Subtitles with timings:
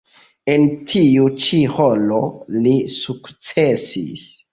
[0.51, 0.63] En
[0.93, 2.21] tiu ĉi rolo
[2.63, 4.25] li sukcesis.